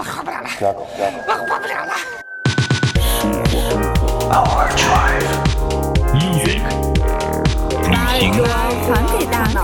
[0.00, 0.48] 我活不了了，
[1.26, 1.92] 我活不了了。
[6.14, 6.62] Music，
[7.92, 8.40] 把耳朵
[8.86, 9.60] 传给大脑。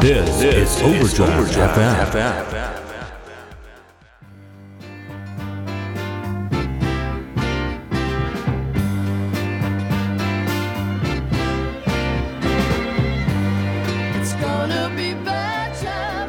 [0.00, 1.52] This is Overdrive
[2.10, 2.85] FM.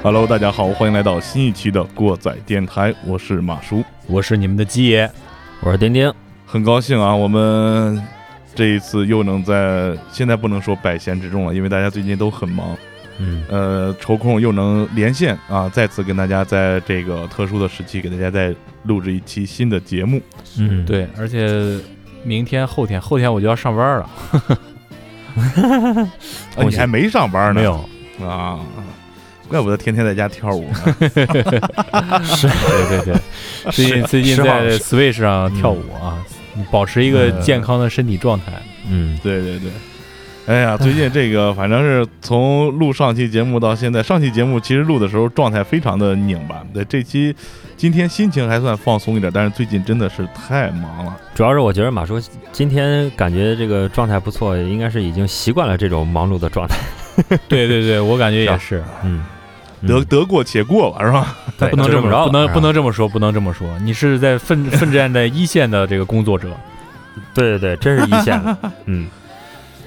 [0.08, 5.12] Hello，大家好，欢迎来到新一期的过载电台，我是马叔，我是你们的鸡爷，
[5.60, 6.10] 我是丁丁，
[6.46, 8.02] 很高兴啊，我们
[8.56, 12.74] 这一次又能在现在不能说百闲之中了，因为大家最近都很忙，
[13.18, 20.22] 嗯，呃，抽空又能连线啊，再次跟大家在这个特殊的时期给大家再录制一期新的节目。
[20.58, 21.78] 嗯，对，而且
[22.24, 24.10] 明天、后天、后天我就要上班了，
[26.56, 27.60] 啊，你还没上班呢？
[27.60, 27.74] 没有，
[28.26, 28.58] 啊，
[29.48, 30.96] 怪不得天天在家跳舞呢。
[32.24, 33.16] 是，对对对，
[33.72, 36.24] 最近最近在 Switch 上跳舞啊，
[36.70, 38.54] 保持一个健康的身体状态。
[38.90, 39.72] 嗯，对对对，
[40.46, 47.36] 哎呀，最近这个反正是从录上期节目到现在，上期节目其实录的时候状态非常的拧巴，对这期
[47.76, 51.16] 今天心情还算放松一点，但是最近真的是太忙了。
[51.36, 52.20] 主要是我觉得马叔
[52.52, 56.76] 今天感觉这个状态不错，应该是已经习惯了这种忙碌的状态。
[57.50, 59.26] 对对对，我感觉也是，嗯，嗯
[59.86, 61.36] 得得过且过吧，是吧？
[61.60, 63.68] 对 不能这么着，不能不能这么说，不能这么说。
[63.80, 66.50] 你是在奋 奋战在一线的这个工作者，
[67.34, 68.58] 对对对，真是一线了。
[68.86, 69.08] 嗯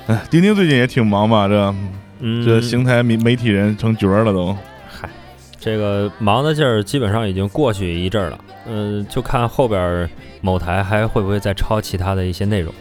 [0.07, 1.49] 哎，丁丁最近也挺忙吧？
[1.49, 1.75] 这
[2.21, 4.57] 嗯，这邢台媒媒体人成角儿了都。
[4.89, 5.09] 嗨，
[5.59, 8.39] 这个忙的劲儿基本上已经过去一阵儿了。
[8.69, 10.11] 嗯，就看后边儿
[10.41, 12.73] 某台还会不会再抄其他的一些内容，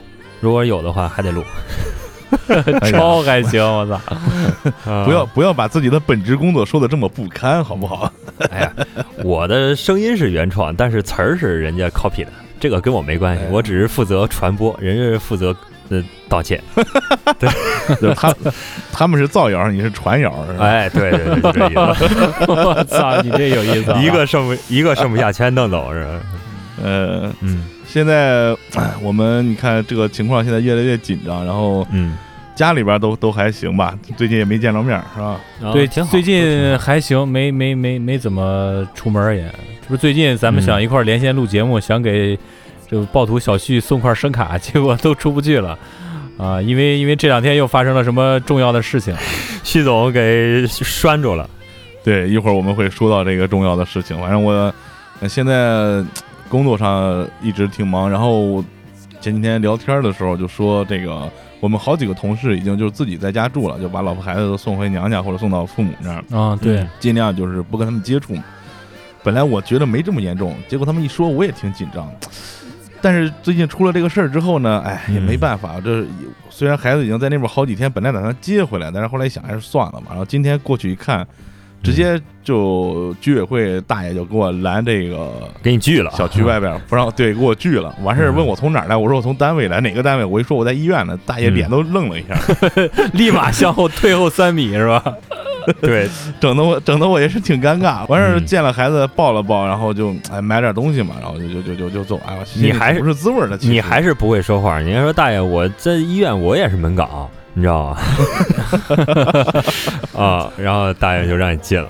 [0.42, 1.44] 如果有的话还得录。
[2.92, 4.00] 超开心，我操！
[5.06, 8.12] 不要不要把自己的本职工作说的这么不堪，好不好？
[8.52, 8.74] 哎呀，
[9.24, 15.56] 我的声音是原创，但是词儿是人家 copy 的，这个跟我没关系哎，我只是负责传播，人家是负责
[15.90, 16.62] 呃道歉。
[18.00, 18.34] 就是他
[18.92, 22.06] 他们是造谣，你是传谣，哎，对对对，就这意思。
[22.48, 24.00] 我操，你这有意思啊！
[24.02, 26.12] 一个剩不一个剩不下，全弄走是吧？
[26.84, 32.16] 呃，嗯现在哎我们你看这个情况现在越来越紧张，然后嗯，
[32.56, 35.40] 家里边都都还行吧，最近也没见着面儿，是吧？
[35.74, 36.12] 对，挺好。
[36.12, 39.44] 最近还行，没没没没怎么出门也。
[39.82, 42.38] 这不是最近咱们想一块儿连线录节目，想给
[42.88, 45.78] 这个暴徒小旭送块声卡，结果都出不去了。
[46.38, 49.16] 啊， 因为因为这两天又发生了什么重要的事情，
[49.64, 51.50] 旭总给拴住了。
[52.04, 54.16] 对，一会儿我们会说到这个重要的事情。
[54.22, 54.74] 反正我
[55.22, 56.04] 呃现在
[56.50, 58.64] 工作上一直挺忙，然后
[59.22, 61.30] 前几天聊天的时候就说，这个
[61.60, 68.34] 我们好几个同事已经就是自己在家住了，就把老婆孩子都送回娘家或者送到父母那儿，啊，对，尽量就是不跟他们接触。
[69.24, 72.10] 本来我觉得没这么严重，结果他们一说，我也挺紧张。
[73.02, 75.80] 但是最近出了这个事儿之后呢，哎，也没办法。
[75.80, 76.06] 这
[76.50, 80.08] 虽然孩子已经在那边好几天，本来打算接回来，但是后来一想还是算了吧。
[80.10, 81.26] 然后今天过去一看，
[81.82, 85.32] 直接就居委会大爷就给我拦这个
[85.64, 87.96] 给你拒了，小区外边， 不让对给我拒了。
[88.04, 90.26] 完事儿问我从哪儿来，我说我从单位来，哪个单位？
[90.26, 92.38] 我一说我在医院呢，大爷脸都愣了一下，
[93.14, 95.04] 立马向后退后三米是吧？
[95.82, 96.10] 对，
[96.40, 98.06] 整的我整的我也是挺尴尬。
[98.08, 102.20] 完事见了孩子抱了抱，然后就哎买点东西嘛，然后就就就就就走。
[102.26, 104.80] 哎，你还是不是滋味儿的，你还是不会说话。
[104.80, 107.98] 你要说大爷，我在医院我也是门岗，你知道吗？
[110.16, 111.90] 啊，然后大爷就让你进了。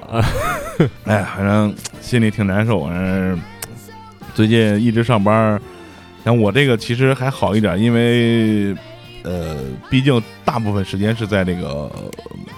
[1.06, 2.86] 哎，反正心里挺难受。
[2.86, 3.40] 反正
[4.34, 5.60] 最近一直上班，
[6.24, 8.76] 像我这个其实还好一点，因为
[9.24, 9.57] 呃，
[9.90, 11.91] 毕竟大部分时间是在那个呃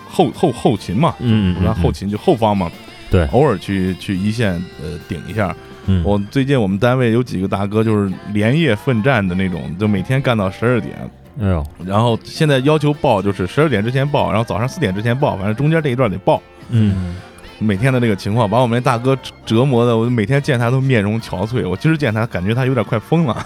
[0.10, 2.72] 后后后勤嘛，嗯后勤就后方嘛，
[3.10, 5.56] 对偶尔去去一线呃顶一下。
[5.88, 10.96] 嗯，我最近我们单位有几个大哥就是连夜奋战的那种，就每天干到十二点，
[11.42, 16.40] 哎呦，然后现在要求报就是十二点之前报，然后早上四点之前报，反正中间这一段得报。
[16.70, 17.16] 嗯，
[17.58, 21.68] 每天的这个情况，把我们那大哥折折磨的，我每天见他都面容憔悴。
[21.68, 23.46] 我今儿见他，感觉他有点快疯了。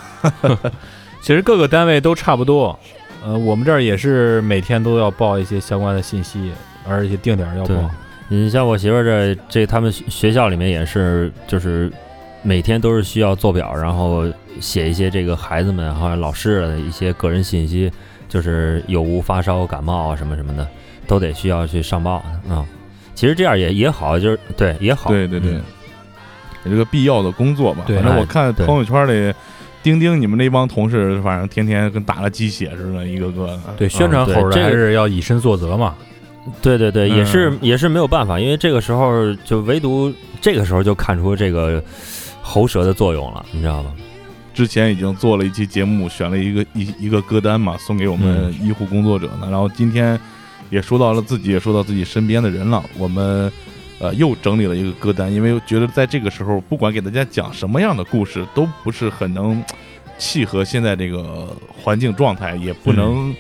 [1.23, 2.77] 其实各个单位都差不多，
[3.25, 6.51] 呃，我们这儿也是每天都要报一些相关的信息，
[6.88, 7.89] 而且定点儿要报。
[8.27, 11.92] 你像我媳妇儿这这，他们学学校里面也是，就是
[12.44, 14.24] 每天都是需要做表，然后
[14.60, 17.92] 写一些这个孩子们还有老师的一些个人信息，
[18.30, 20.68] 就是有无发烧、感冒啊什么什么的，
[21.07, 22.63] 都得需要去上报啊、
[23.16, 25.10] 其实这样也也好，就是对也好。
[25.10, 25.60] 对对对
[26.63, 27.83] 这个必要的工作吧。
[27.88, 29.33] 反正我看朋友圈里
[29.85, 33.59] 钉钉，你们那帮同事，反正天天跟打了鸡血似的，一个个的。
[33.77, 35.93] 对，宣传猴的还对这个是要以身作则嘛。
[36.59, 40.11] 对对对，也是嗯也是没有办法，因为这个时候就唯独
[40.41, 41.83] 这个时候就看出这个
[42.41, 43.93] 喉舌的作用了，你知道吗？
[44.51, 49.47] 之前已经做了一期节目，选了一个一一个歌单嘛，送给我们医护工作者呢。
[49.51, 50.19] 然后今天
[50.71, 52.83] 也说到了自己，也说到自己身边的人了。
[52.97, 53.51] 我们
[54.00, 59.63] 呃又整理了一个歌单，因为觉得在这个时候，不管给大家讲什么样的故事，都不是很能
[60.18, 63.33] 契合现在这个环境状态，也不能。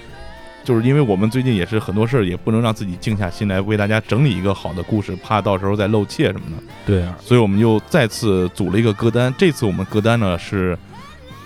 [0.63, 6.63] 就是因为我们最近也是很多事儿，也不能让自己静下心来为大家整理一个好的故事，怕到时候再露怯什么的。
[6.87, 9.31] 对啊，所以我们又再次组了一个歌单。
[9.37, 10.75] 这次我们歌单呢是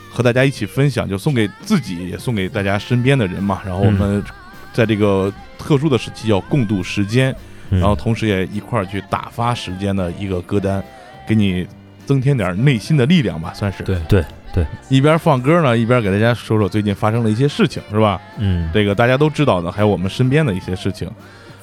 [0.10, 3.62] 和大家一起分享，就送给自己，也送给大家身边的人嘛。
[3.66, 4.24] 然后我们
[4.72, 7.36] 在这个特殊的时期要共度时间，嗯
[7.70, 10.84] 然后同时也一块儿去打发时间的一个歌单，
[11.28, 11.68] 给你
[12.06, 13.84] 增添点内心的力量吧，算是。
[13.84, 18.20] 对对对，一边放歌呢，一边给大家说说最近发生的一些事情，是吧？
[18.38, 21.08] 嗯，这个大家都知道的，还有我们身边的一些事情。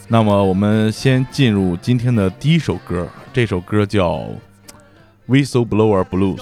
[0.08, 4.18] 那么我们先进入今天的第一首歌，这首歌叫
[5.26, 6.36] 《Whistleblower Blues》，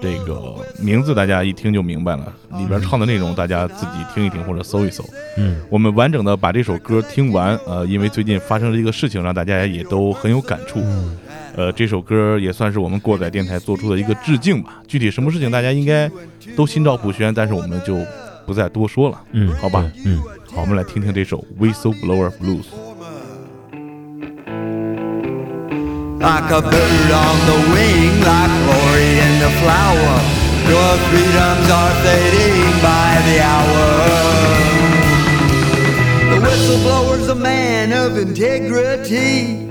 [0.00, 5.04] 这个名字大家一听就明白了，里边唱的内容大家自己听一听或者搜一搜。
[5.38, 10.80] 嗯我们完整的把这首歌听完，呃，因为最近发生了一个事情，让大家也都很有感触。
[10.80, 11.16] 嗯
[11.56, 14.82] 呃，这首歌也算是我们过载电台做出的一个致敬吧。
[14.86, 16.10] 具体什么事情大家应该
[16.54, 17.98] 都心照不宣，但是我们就
[18.44, 19.20] 不再多说了。
[19.32, 20.20] 嗯，好吧嗯。
[20.54, 22.62] 好，我们来听听这首《Whistleblower Blues》。
[26.18, 30.16] Like a bird on the wing, like glory in the flower.
[30.66, 33.86] Your freedoms are fading by the hour.
[36.30, 39.68] The whistleblower's a man of integrity,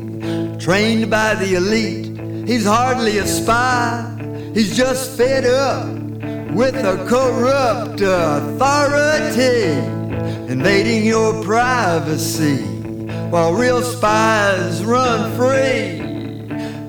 [0.59, 2.15] trained by the elite.
[2.47, 4.05] He's hardly a spy,
[4.53, 5.87] he's just fed up
[6.53, 9.71] with a corrupt authority,
[10.51, 12.63] invading your privacy
[13.29, 16.04] while real spies run free.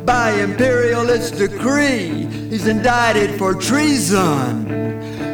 [0.07, 4.65] By imperialist decree, he's indicted for treason,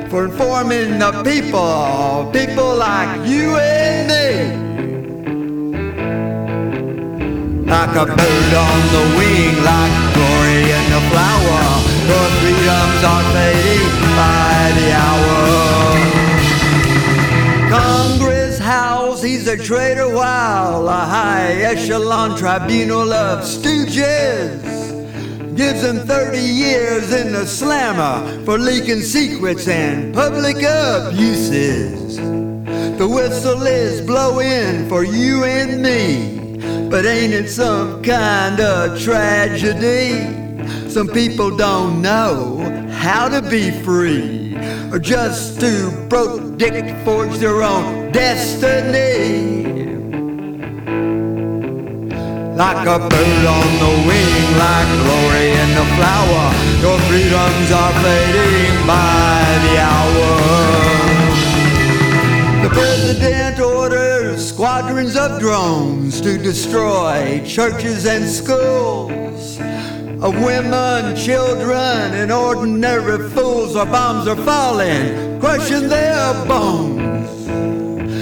[0.08, 4.32] for informing the people, people like you and me.
[7.70, 11.64] Like a bird on the wing, like glory in the flower,
[12.08, 15.52] your freedoms are fading by the hour.
[17.68, 18.11] House,
[19.22, 24.60] he's a traitor while a high echelon tribunal of stooges
[25.56, 32.16] gives him 30 years in the slammer for leaking secrets and public abuses.
[32.16, 40.41] The whistle is blowing for you and me, but ain't it some kind of tragedy?
[40.92, 42.58] Some people don't know
[42.90, 44.54] how to be free,
[44.92, 49.64] or just too broke dick to forge their own destiny.
[52.54, 56.52] Like a bird on the wing, like glory in the flower,
[56.82, 60.28] your freedoms are fading by the hour.
[62.64, 69.21] The president orders squadrons of drones to destroy churches and schools
[70.22, 73.74] of women, children, and ordinary fools.
[73.74, 77.48] Our bombs are falling, crushing their bones.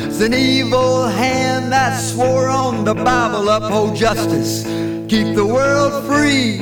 [0.06, 4.64] It's an evil hand that swore on the Bible uphold justice,
[5.08, 6.58] keep the world free,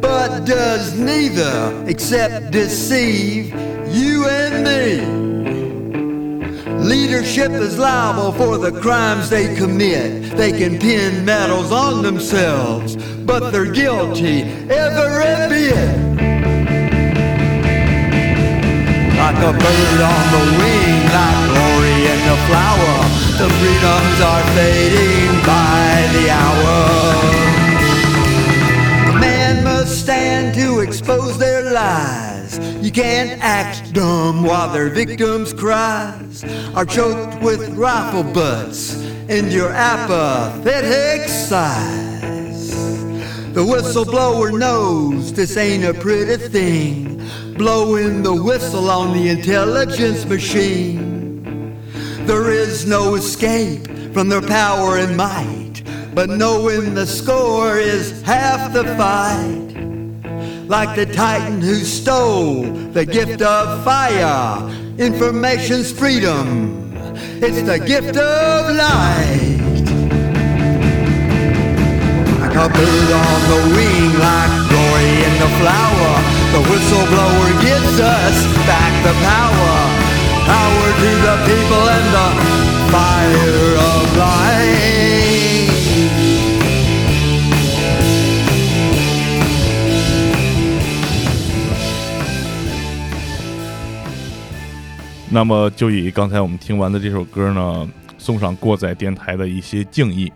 [0.00, 3.48] but does neither except deceive
[3.94, 5.26] you and me.
[6.86, 10.30] Leadership is liable for the crimes they commit.
[10.36, 12.94] They can pin medals on themselves,
[13.26, 15.88] but they're guilty every bit.
[19.18, 22.94] Like a bird on the wing, like glory in the flower,
[23.40, 26.76] the freedoms are fading by the hour.
[29.10, 32.58] A man must stand to expose their lies.
[32.80, 38.94] You can't act dumb while their victims' cries are choked with rifle butts
[39.28, 42.15] and your apathetic sighs.
[43.56, 51.74] The whistleblower knows this ain't a pretty thing, blowing the whistle on the intelligence machine.
[52.26, 55.82] There is no escape from their power and might,
[56.14, 60.68] but knowing the score is half the fight.
[60.68, 66.92] Like the titan who stole the gift of fire, information's freedom.
[67.42, 69.45] It's the gift of light.
[72.58, 76.12] A bird on the wing, like glory in the flower.
[76.54, 78.36] The whistleblower gives us
[78.66, 79.76] back the power.
[80.46, 82.28] Power to the people and the
[82.92, 84.46] fire of life.
[95.28, 97.86] 那么就以刚才我们听完的这首歌呢，
[98.16, 100.32] 送上过载电台的一些敬意。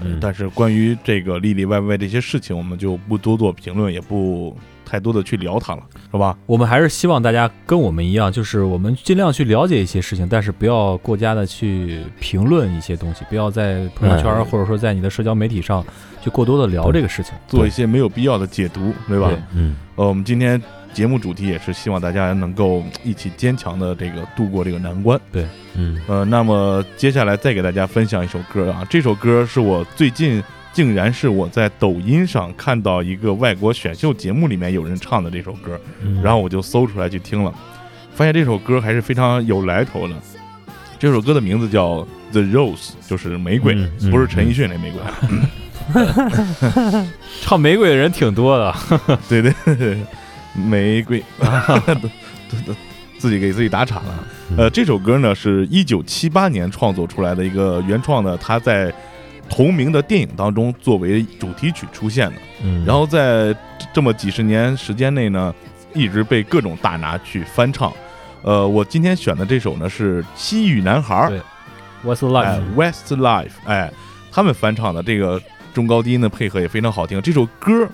[0.00, 6.36] 嗯但是关于这个里里外外这些事情，我们就不多做评论，也不太多的去聊它了，是吧？
[6.46, 15.84] 我们还是希望大家跟我们一样，就是我们尽量去了解一些事情，但是不要过加的去评论一些东西，不要在朋友圈哎或者说在你的社交媒体上
[16.22, 17.34] 去过多的聊这个事情。
[17.46, 19.28] 做一些没有必要的解读，对吧？
[19.28, 20.60] 对嗯呃，我们今天
[20.98, 25.16] 节目主题也是希望大家能够一起坚强的这个度过这个难关。
[25.30, 37.54] 对嗯呃，那么接下来再给大家分享一首歌啊，这首歌是我最近竟然是我在抖音上看到一个外国选秀节目里面有人唱的这首歌，嗯，然后我就搜出来去听了，
[38.12, 40.14] 发现这首歌还是非常有来头的。
[40.98, 41.98] 这首歌的名字叫
[42.32, 45.00] 《The Rose》，就是玫瑰，嗯嗯不是陈奕迅那玫瑰。
[47.40, 48.74] 唱玫瑰的人挺多的，
[49.28, 49.96] 对 对对，
[50.58, 52.74] 玫瑰， 都都都
[53.18, 54.24] 自己给自己打岔了。
[54.56, 58.92] 呃，这首歌呢是一九七八年创作出来的一个原创的，它在
[59.48, 62.36] 同名的电影当中作为主题曲出现的。
[62.64, 63.54] 嗯，然后在
[63.92, 65.54] 这么几十年时间内呢，
[65.94, 67.92] 一直被各种大拿去翻唱。
[68.42, 71.40] 呃，我今天选的这首呢是西域男孩儿对
[72.04, 73.92] What's 哎 Life？Westlife，哎，
[74.30, 75.42] 他们翻唱的这个
[75.74, 77.20] 中高低音的配合也非常好听。
[77.20, 77.88] 这首歌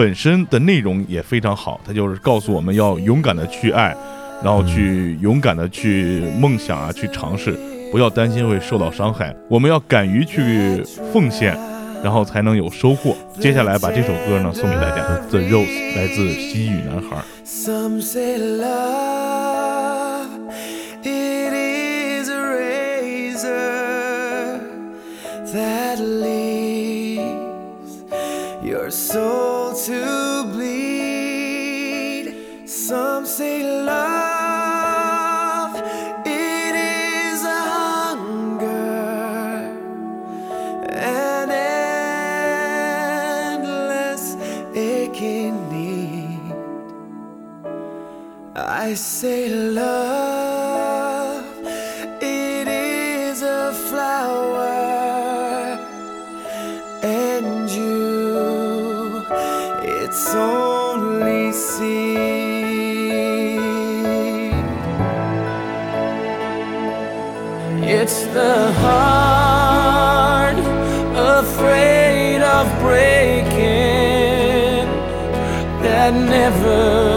[0.00, 3.94] 本身的内容也非常好，它就是告诉我们要勇敢的去爱，
[4.42, 7.54] 然后去勇敢的去梦想啊，去尝试，
[7.92, 9.36] 不要担心会受到伤害。
[9.46, 11.54] 我们要敢于去奉献，
[12.02, 13.14] 然后才能有收获。
[13.38, 15.66] 接下来把这首歌呢送给大家，《The Rose》
[15.96, 17.18] 来自西域男孩。
[17.44, 20.30] Some say love,
[21.02, 22.40] it is a
[23.36, 23.50] razor
[25.52, 26.19] that leaves
[28.62, 32.34] your soul to bleed.
[32.68, 35.76] Some say love,
[36.26, 38.66] it is a hunger,
[40.90, 41.50] an
[43.50, 44.36] endless
[44.76, 46.54] aching need.
[48.54, 49.48] I say
[72.80, 73.60] breaking
[75.82, 77.09] that never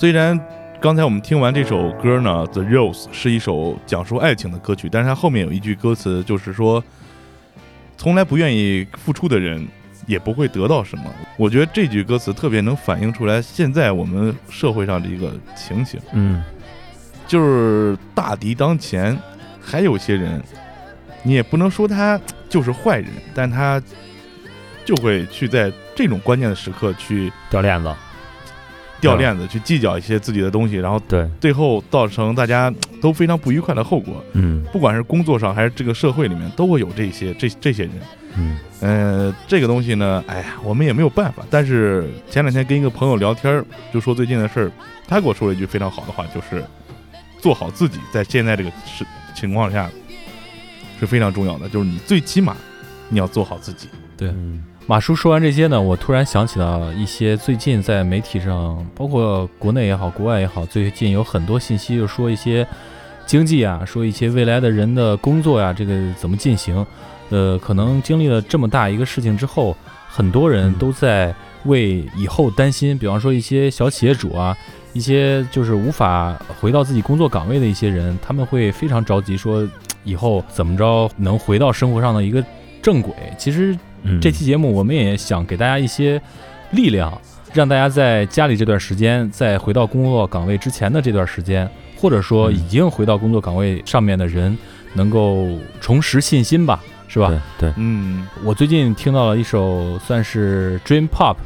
[0.00, 0.40] 虽然
[0.80, 6.82] 刚才我们听完这首歌呢，《The Rose》是一首讲述爱情的歌曲，但是它后面有一句歌词，就是说，
[7.98, 9.68] 从来不愿意付出的人，
[10.06, 11.04] 也不会得到什么。
[11.36, 16.42] 我觉得这句歌词特别能反映出来现在我们社会上的一个情形，嗯。
[17.26, 19.14] 就是大敌当前，
[19.60, 20.42] 还有些人，
[21.22, 23.78] 你也不能说他就是坏人，但他
[24.82, 27.94] 就会去在这种关键的时刻去掉链子，
[29.00, 34.22] 掉链子，去计较一些自己的东西，然后对，最后造成大家都非常不愉快的后果。
[34.34, 37.92] 嗯不管是工作上还是这个社会里面，都会有这些这这些人。
[38.36, 41.42] 嗯呃，这个东西呢，哎呀，我们也没有办法。
[41.50, 44.72] 但是前两天跟一个朋友聊天儿，就说最近的事儿，
[45.08, 46.64] 他给我说了一句非常好的话，就是
[47.38, 49.04] 做好自己，在现在这个是
[49.34, 49.90] 情况下
[51.00, 51.68] 是非常重要的。
[51.68, 52.56] 就是你最起码
[53.08, 53.88] 你要做好自己。
[54.20, 62.66] 嗯马叔说完这些呢，我突然想起了一些最近在媒体上，包括国内也好，国外也好，最近有很多信息，就说一些
[63.24, 66.84] 经济啊，说一些未来的人的工作呀、这个怎么进行。
[67.28, 69.76] 呃，可能经历了这么大一个事情之后，
[70.08, 71.32] 很多人都在
[71.66, 72.98] 为以后担心。
[72.98, 74.56] 比方说一些小企业主啊，
[74.92, 79.64] 一些就是无法回到自己工作岗位的一些人，他们会非常着急，说
[80.02, 82.44] 以后怎么着能回到生活上的一个
[82.82, 83.14] 正轨。
[83.38, 86.20] 其实嗯，这期节目我们也想给大家一些
[86.72, 87.16] 力量，
[87.52, 94.56] 让大家在家里这段时间，在回到工作岗位之前的这段时间，或者说嗯已经回到工作岗位上面的人，
[94.94, 95.48] 能够
[95.80, 97.28] 重拾信心吧，是吧？
[97.58, 101.36] 对对，嗯，我最近听到了一首算是 Dream Pop，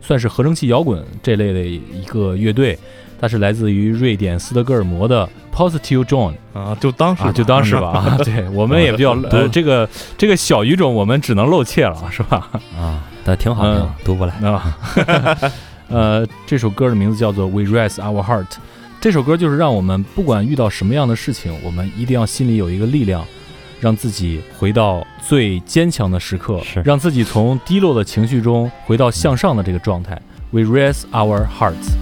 [0.00, 2.78] 算是合成器摇滚这类的一个乐队，
[3.24, 6.34] 它是来自于瑞典斯德哥尔摩的 Positive John。
[6.52, 7.88] 啊，就当时啊，就当时吧。
[8.04, 9.88] 啊，对我们也比较呃，这个
[10.18, 12.50] 这个小语种我们只能露怯了， 是吧？
[12.78, 14.34] 啊，但挺好，嗯挺好读不来。
[14.46, 14.76] 啊，
[15.88, 18.44] 呃，这首歌的名字叫做《We Raise Our Heart》。
[19.00, 23.24] 这首歌就是让我们不管遇到什么样的事情，我们一定要心里有一个力量，
[23.80, 30.20] 让自己回到最坚强的时刻是，让自己从低落的情绪中回到向上的这个状态。
[30.50, 31.94] We raise our hearts。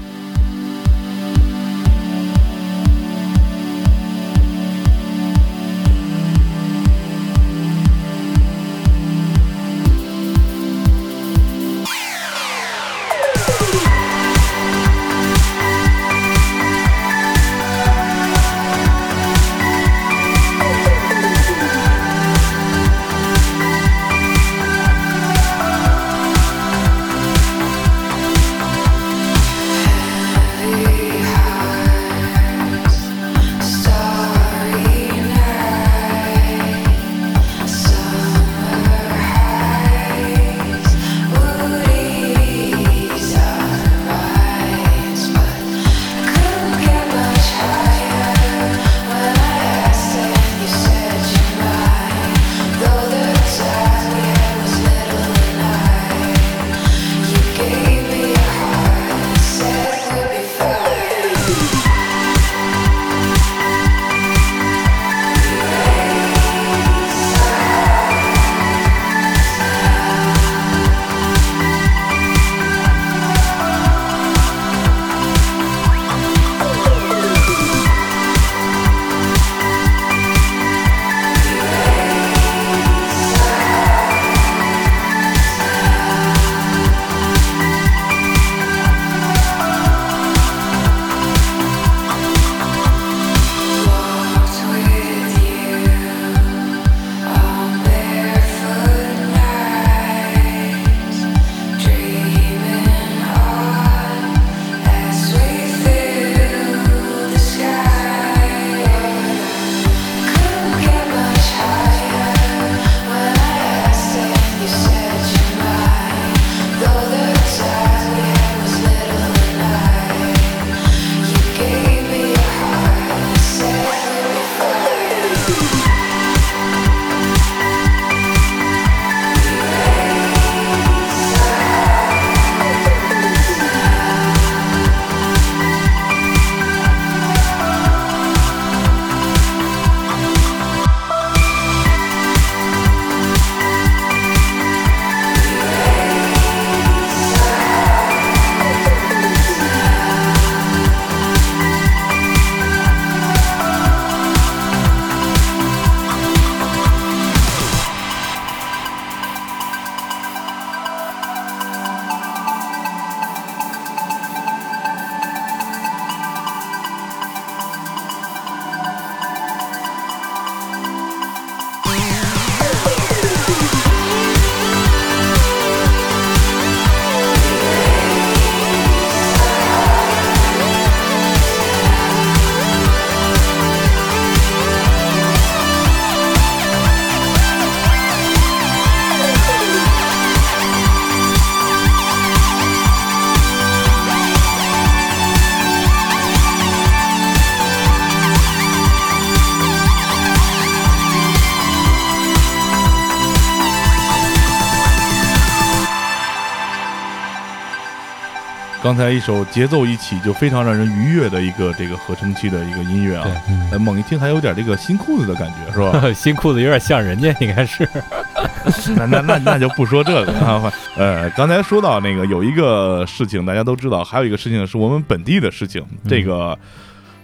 [208.93, 213.27] 刚才一首节奏一起就非常让人愉悦的一个这个合成器的一个音乐啊，
[213.71, 216.05] 呃猛一听还有点这个新裤子的感觉，是吧？
[216.13, 217.89] 新裤子有点像人家，应该是。
[218.95, 220.71] 那那那那就不说这个啊。
[220.95, 225.83] 呃，刚才说到那个有一个事情大家都知道，还有一个事情是我们本地的事情。
[226.07, 226.59] 这个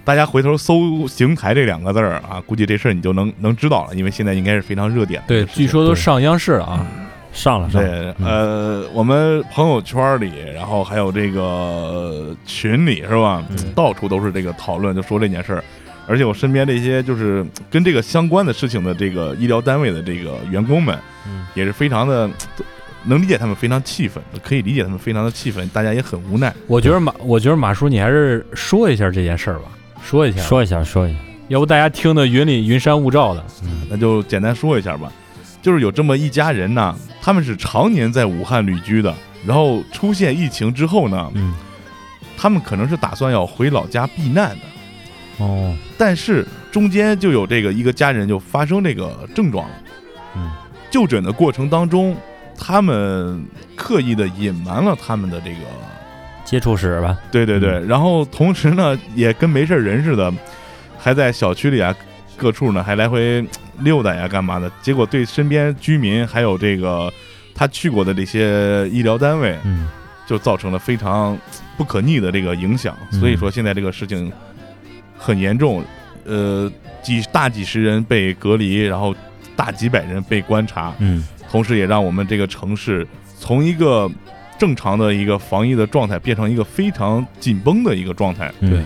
[0.04, 5.44] 大家回头搜“邢台”这两个字儿啊，估计这事儿你就能能知道了，因为现在应该是非常热点的对。
[5.44, 6.86] 据说都上央视了啊。
[7.32, 13.44] 上了上了，对，呃，我们朋友圈里，然后还有这个群里，是吧？
[13.74, 15.64] 到处都是这个讨论，就说这件事儿。
[16.06, 21.46] 而且我身边这些就是跟这个相关的事情的这个医疗单位的这个员工们，嗯。
[21.54, 22.28] 也是非常的
[23.04, 26.54] 能理解他们非常气愤，可以理解他们非常的气愤，大家也很无奈。
[26.66, 29.64] 我觉得马，我觉得马叔，你还是说一下这件事儿吧，
[30.02, 33.44] 说一下，说一下说一下，要不大家听的云里云山雾罩的。
[33.90, 35.10] 那就简单说一下吧，
[35.60, 39.14] 就是有这么一家人呢，他们是常年在武汉旅居的，
[39.46, 41.54] 然后出现疫情之后呢，嗯，
[42.36, 45.44] 他们可能是打算要回老家避难的。
[45.44, 49.74] 哦，但是中间就有这个一个家人就发生这个症状了，
[50.36, 50.50] 嗯，
[50.90, 52.16] 就诊的过程当中，
[52.58, 53.44] 他们
[53.76, 55.58] 刻意的隐瞒了他们的这个，
[56.44, 60.32] 接触史吧，对对对，然后同时呢，也跟没事人似的，
[60.98, 61.94] 还在小区里啊
[62.38, 63.44] 各处呢还来回
[63.80, 67.12] 溜达呀干嘛的，结果对身边居民还有这个
[67.54, 69.88] 他去过的这些医疗单位，嗯
[70.26, 71.36] 就造成了非常
[71.76, 72.96] 不可逆的这个影响。
[73.12, 74.32] 嗯所以说现在这个事情
[75.16, 75.82] 很严重，
[76.24, 76.70] 呃，
[77.02, 79.14] 几大几十人被隔离，然后
[79.56, 83.06] 大几百人被观察，嗯同时也让我们这个城市
[83.38, 84.08] 从一个
[84.58, 88.52] 正常的一个防疫的状态变成一个非常紧绷的一个状态。
[88.60, 88.84] 嗯对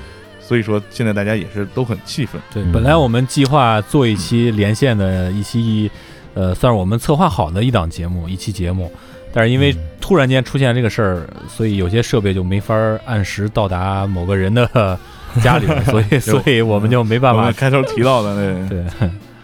[0.52, 2.38] 所以说现在大家也是都很气愤。
[2.52, 5.90] 对，嗯本来我们计划做一期连线的一期，
[6.34, 8.92] 呃，算是我们策划好的一档节目，一期节目，
[9.32, 14.68] 但是因为嗯突然间出现这个事儿，所以有些设备就没法按时到达某个人的
[15.42, 17.50] 家里， 所以所以我们就没办法。
[17.52, 18.84] 开头提到的那， 对，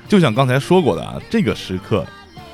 [0.06, 2.04] 就像刚才说过的啊，这个时刻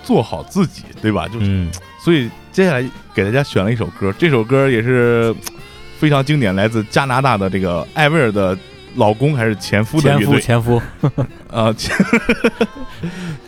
[0.04, 1.26] 做好自己，对吧？
[1.26, 5.34] 就是嗯所以接下来给大家选了一首歌，这首歌也是
[6.04, 8.54] 非常经典，来自加拿大的这个艾薇儿的
[8.96, 10.40] 老公还是前夫的前夫乐队。
[10.42, 10.82] 前夫，
[11.50, 11.96] 啊，前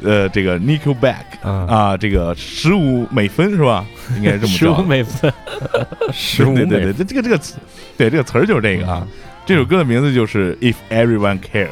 [0.03, 3.85] 呃，这个 Nickelback 啊，啊，这个十五美分是吧？
[4.17, 5.31] 应该是这么十五美分，
[6.15, 7.57] 十五美对对对，对这个这个词，
[7.99, 9.07] 对这个词儿就是这个啊。
[9.45, 11.69] 这首歌的名字就是 If Everyone Cared，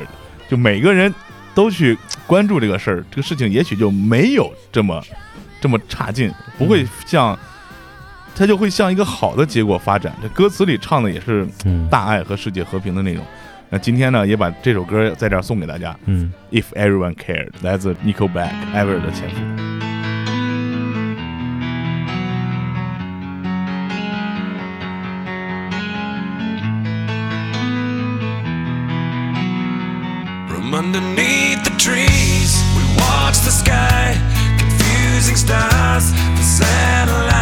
[0.51, 1.15] 就每个人
[1.55, 5.03] 都去关注这个事儿，这个事情也许就没有这么
[5.63, 7.39] 这么差劲，不会像
[8.36, 10.14] 它就会向一个好的结果发展。
[10.22, 13.26] 这歌词里唱的也是嗯大爱和世界和平的内容。
[13.70, 15.96] 那今天呢，也把这首歌在这儿送给大家。
[16.06, 19.36] 嗯 If Everyone Cared，来自 Nickelback 艾薇儿的前夫。
[30.48, 34.16] From underneath the trees, we watch the sky,
[34.58, 37.33] confusing stars, the satellites.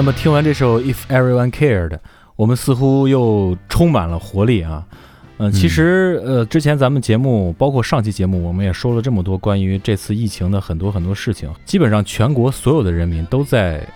[0.00, 1.88] 那么听完这首《If Everyone Cared》，
[2.34, 4.82] 我们似乎又充满了活力啊。
[5.36, 11.52] 嗯、其实呃，之前咱们节目，包括上期节目，我们也说了这么多关于这次疫情的很多很多事情。
[11.66, 13.86] 基本上全国所有的人民都在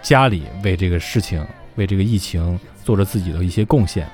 [0.00, 1.44] 家里为这个事情、
[1.74, 4.08] 为这个疫情做着自己的一些贡献。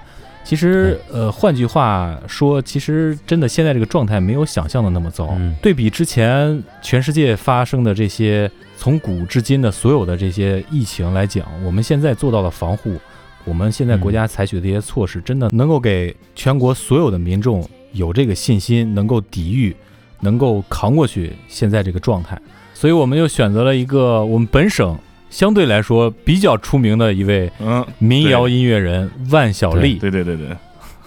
[0.44, 5.28] 其实，呃，换句话说，其实真的现在这个状态没有想象的那么糟。
[5.38, 13.00] 嗯对比之前全世界发生的这些从古至今的所有的这些疫情来讲，我们现在做到了防护，
[13.44, 19.74] 我们现在国家采取的这些措施，真的能够给全国所有的民众有这个信心，能够抵御，
[20.20, 22.38] 能够扛过去现在这个状态。
[22.74, 24.98] 所以，我们又选择了一个我们本省
[25.35, 29.94] 相对来说比较出名的一位嗯，民谣音乐人万晓利。
[29.97, 30.47] 对对对对，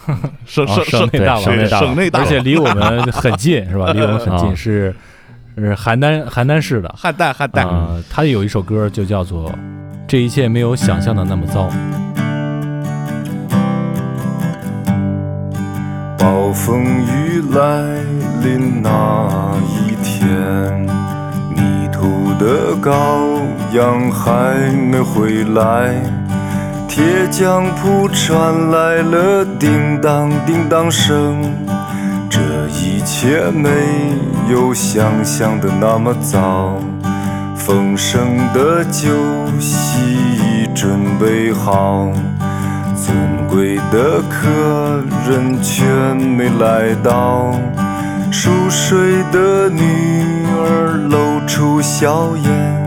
[0.45, 3.91] 省啊省省内大佬省内大佬省内大，而且离我们很近，是吧？
[3.95, 4.93] 离我们很近，啊是
[5.55, 6.93] 是邯郸邯郸市的。
[6.97, 9.49] 汉代汉代，啊、他有一首歌就叫做
[10.05, 11.69] 《这一切没有想象的那么糟》。
[16.19, 18.03] 暴风雨来
[18.43, 20.27] 临那一天，
[21.55, 23.36] 迷途的羔
[23.73, 25.93] 羊还没回来，
[26.87, 31.53] 铁匠铺传来了叮当叮当声。
[32.29, 33.69] 这一切没
[34.49, 36.77] 有想象的那么早，
[37.55, 39.09] 丰盛的酒
[39.59, 42.09] 席已准备好。
[42.95, 43.15] 尊
[43.47, 47.53] 贵的客人却没来到，
[48.31, 49.81] 熟睡的女
[50.59, 52.86] 儿露出笑颜。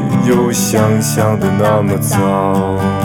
[0.25, 3.00] 有想象的那么糟。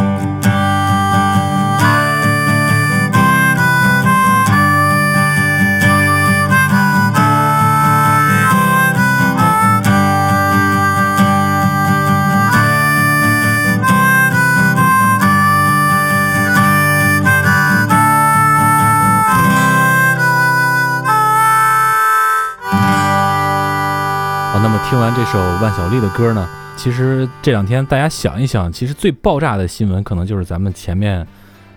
[24.89, 31.27] 听完这首万晓利的歌呢，其实这两天大家想一想，其实最爆炸的新闻可能就是咱们前面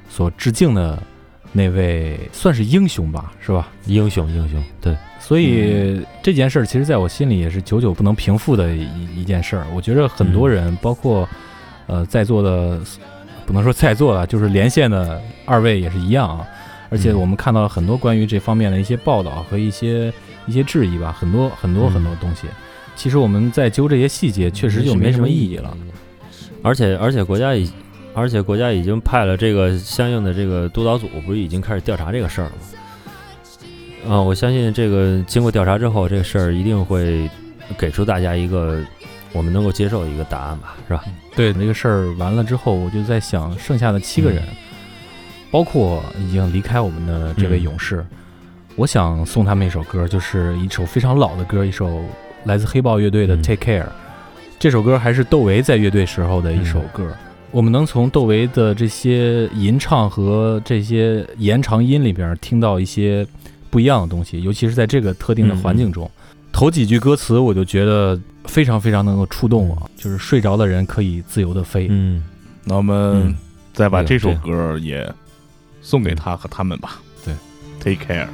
[0.07, 1.01] 所致敬的
[1.51, 3.67] 那位，算是英雄吧，是吧？
[3.87, 9.65] 英雄英雄，对，所以这件事儿，其实在我心里也是久久不能平复的一一件事儿。
[9.73, 11.27] 我觉得很多人，包括
[11.87, 12.79] 呃在座的，
[13.43, 16.45] 不能说在座的，就是连线的二位也是一样啊。
[16.91, 20.13] 而且我们看到了很多关于这方面的一些报道和一些
[20.45, 22.45] 一些质疑吧，很多很多嗯很多东西。
[22.99, 25.75] 其实我们在揪这些细节，确实就没什么意义了。
[26.61, 27.71] 而且而且国家已
[28.13, 32.51] 而且国家已经派了这个相应的这个督导组，不是已经开始调查这个事儿了
[34.05, 34.15] 吗？
[34.15, 37.29] 啊，我相信这个经过调查之后，这个事儿一定会
[37.77, 38.83] 给出大家一个
[39.31, 41.01] 我们能够接受的一个答案吧，是吧？
[41.37, 44.43] 对那个事儿完了之后，我就在想，剩下的七个人，
[45.51, 48.05] 包括已经离开我们的这位嗯勇士，
[48.75, 52.03] 我想送他们一首歌，就是一首非常老的歌，一首
[52.45, 53.83] 来自黑豹乐队的《嗯 Take Care》。
[54.57, 57.11] 这首歌还是窦唯在乐队时候的一首歌。
[57.51, 63.25] 我们能从窦唯的这些吟唱和这些延长音里边听到一些
[63.69, 66.09] 不一样的东西，尤其是在这个特定的环境中。
[66.51, 71.87] 头几句歌词我就觉得非常非常能够触动我，就是睡着的人可以自由的飞。
[71.89, 72.23] 嗯，
[72.63, 72.95] 那我们
[73.27, 73.35] 嗯
[73.73, 75.11] 再把这首歌也
[75.81, 76.99] 送给他和他们吧。
[77.23, 77.33] 对
[77.79, 78.27] ，Take care。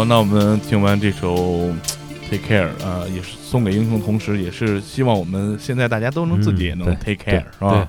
[0.00, 1.34] 哦，那我们听完这首
[2.30, 7.86] 《Take Care》啊、也是送给英雄，同时也是希望我们现在大家都能自己也能嗯 take care，是吧？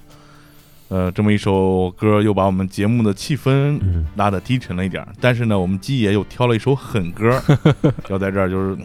[0.89, 7.41] 呃，这么一首歌又把我们节目的气氛嗯拉的低沉了一点儿，但是呢，我们鸡爷又挑了一首狠歌，
[8.09, 8.77] 要在这儿就是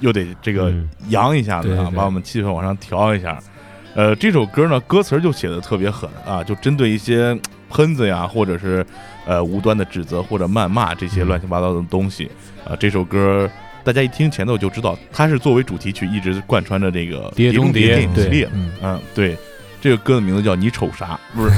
[0.00, 3.42] 又得这个嗯扬一下子啊，把我们气氛往上调一下。
[3.94, 7.34] 呃，这首歌呢，歌词就写的特别狠啊，就针对一些
[7.70, 8.84] 喷子呀，或者是
[9.26, 12.30] 呃无端的指责或者谩骂这些嗯乱七八糟的东西
[12.68, 12.76] 啊。
[12.76, 13.48] 这首歌
[13.82, 18.50] 大家一听前奏就知道，它是作为主题曲一直贯穿着这个《碟中中谍》电影系列对。
[18.54, 19.36] 嗯嗯，对，
[19.80, 21.54] 这个歌的名字叫《你瞅啥》，不是？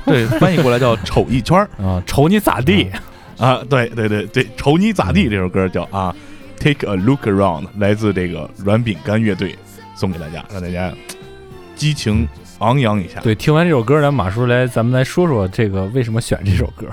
[0.06, 2.90] 对，翻译过来叫“瞅一圈儿 啊，瞅你咋地？
[3.38, 5.28] 啊，对对对对，瞅你咋地？
[5.28, 6.14] 这首歌叫啊
[6.58, 9.56] ，Take a Look Around，来自这个软饼干乐队，
[9.94, 10.92] 送给大家，让大家
[11.76, 12.26] 激情
[12.58, 13.20] 昂扬一下。
[13.20, 16.86] 对，听完这首歌，咱马叔来，咱们来说说这个为什么选这首歌。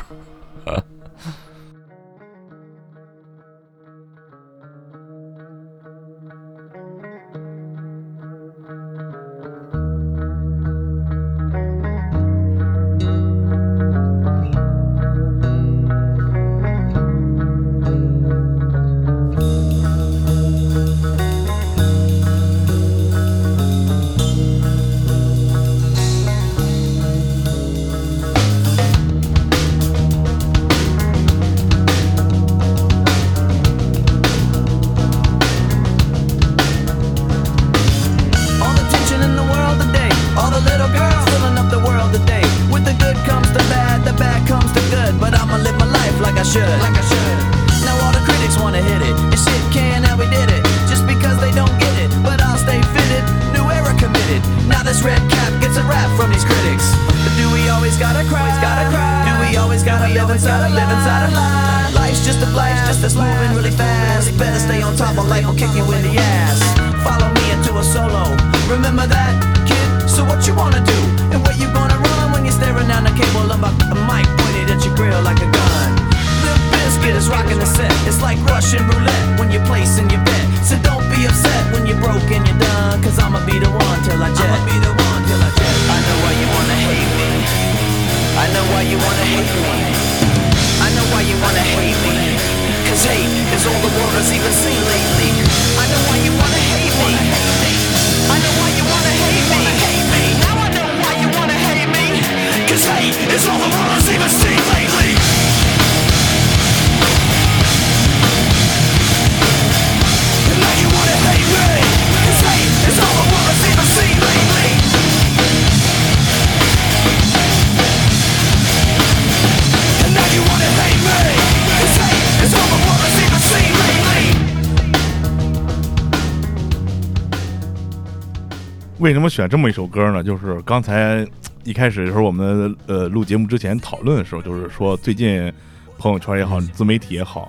[129.06, 130.24] 为什么选这么一首歌呢？
[130.24, 131.24] 就是刚才
[131.64, 135.53] 一开始的时候，我们呃录节目之前讨论的时候，就是说最近
[135.99, 137.47] 朋友圈也好，自媒体也好，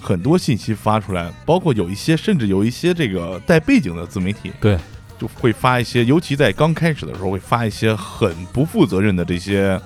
[0.00, 4.76] 很多信息发出来，包括有一些甚至有一些这个带背景的自媒体，对，
[5.16, 9.80] 就会发一些，尤其在刚开始的时候会发一些很不负责任的这些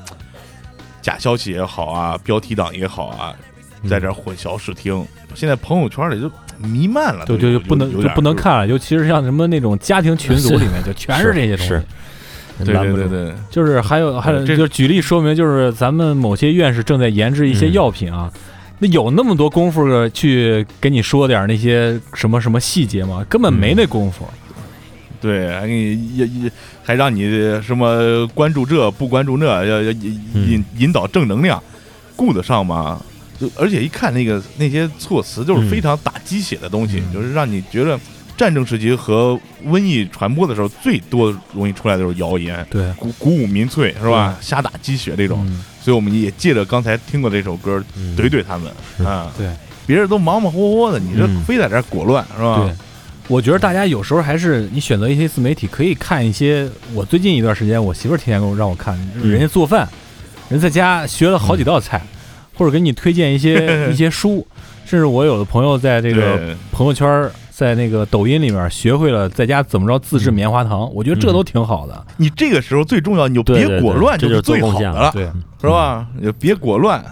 [1.03, 3.37] 假消息也好啊，标题党也好啊，
[3.87, 5.07] 在这混淆视听。
[5.35, 6.33] 现在朋友圈里就
[6.63, 11.83] 弥漫了，就就就不能就不能看了，尤其是像什么那种家庭群组里面， 就全是这些东西是。
[12.63, 18.31] 对对对对，就是还有还有，这就举例说明，就是咱们某些院士正在研制一些嗯药品啊，
[18.81, 23.25] 那有那么多功夫去给你说点那些什么什么细节吗？
[23.31, 24.29] 根本没那功夫。
[25.23, 26.53] 对，还给你也也
[26.83, 27.31] 还让你
[27.63, 31.63] 什么关注这不关注那，要要引引引导正能量，
[32.15, 33.01] 顾得上吗？
[33.41, 37.99] 就而且一看那个那些措辞，就是非常打鸡血的东西，嗯就是让你觉得
[38.37, 44.37] 战争时期和瘟疫传播的时候，最多容易出来的就是谣言，对，鼓鼓舞民粹是吧？
[44.41, 49.33] 瞎打鸡血这种，嗯，所以我们也借着刚才听过这首歌，嗯怼怼他们是啊。
[49.37, 49.49] 对
[49.87, 52.65] 别人都忙忙活活的，你这嗯非在这裹乱是吧？
[52.65, 52.75] 对。
[53.27, 56.69] 我觉得大家有时候还是你选择一些自媒体，可以看一些。
[56.93, 59.89] 我最近一段时间，我媳妇儿天天给我让我看，就是人家做饭，
[60.49, 62.03] 人在家学了好几道菜，
[62.55, 64.47] 或者给你推荐一些 一些书，
[64.85, 72.07] 甚至我有的朋友在这个朋友圈，在那个抖音里面学会了在家怎么着自制棉花糖，我觉得这都挺好的。
[72.17, 75.25] 你这个时候最重要，你就别对对对裹乱，就是最好的了，对，
[75.61, 76.07] 是吧？
[76.17, 77.05] 你就别裹乱，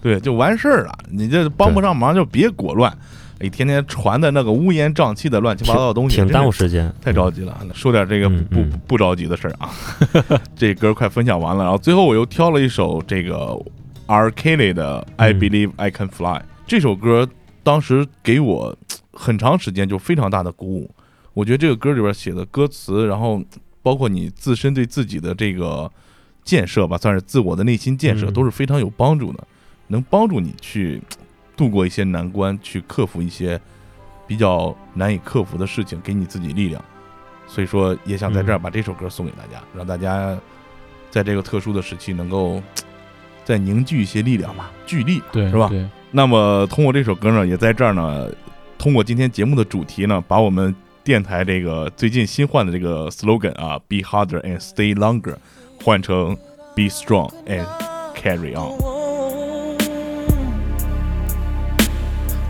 [0.00, 0.96] 对，就完事儿了。
[1.10, 2.96] 你这帮不上忙就别裹乱，
[3.40, 7.56] 你天天传的那个乌烟瘴气的乱七八糟的东西，挺耽误时间，太着急了。
[7.74, 9.70] 说点这个不不不着急的事儿啊。
[10.56, 13.56] 这歌快分享完了，然后最后我又挑了一首这个
[14.08, 14.30] R.
[14.30, 16.38] Kelly 的《I 嗯 Believe I Can Fly》。
[16.66, 17.28] 这首歌
[17.62, 18.74] 当时给我
[19.12, 20.90] 很长时间就非常大的鼓舞。
[21.34, 23.42] 我觉得这个歌里边写的歌词，然后
[23.82, 25.90] 包括你自身对自己的这个
[26.42, 29.46] 建设吧，算是自我的内心建设，嗯都是非常有帮助的，
[29.88, 31.02] 能帮助你去
[31.54, 33.60] 度过一些难关，去克服一些
[34.26, 36.82] 比较难以克服的事情，给你自己力量。
[37.46, 40.34] 所以说，也想在这儿嗯把这首歌送给大家，让大家
[41.10, 42.62] 在这个特殊的时期能够
[43.48, 45.68] 再凝聚一些力量吧，聚力，对，是吧？
[45.70, 48.28] 对，那么通过这首歌呢，也在这儿呢，
[48.76, 55.36] 通过今天节目的主题呢，把我们电台这个最近新换的这个 slogan 啊，Be harder and stay longer，
[55.82, 56.36] 换成
[56.76, 57.64] Be strong and
[58.14, 58.78] carry on。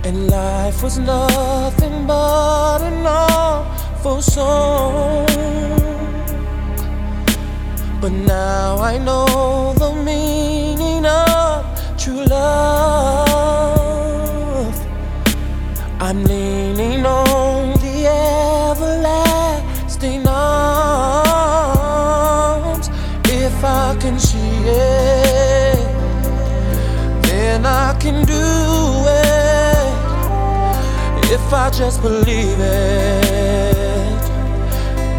[0.02, 5.28] And life was nothing but an awful song.
[8.00, 10.37] But now I know the meaning of
[12.08, 13.68] true love.
[16.00, 18.06] I'm leaning on the
[18.70, 21.58] everlasting arms.
[23.24, 25.76] If I can see it,
[27.24, 28.44] then I can do
[29.26, 29.94] it.
[31.30, 34.22] If I just believe it,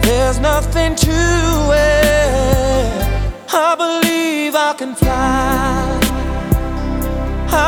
[0.02, 1.12] there's nothing to
[1.74, 3.04] it.
[3.54, 5.99] I believe I can fly.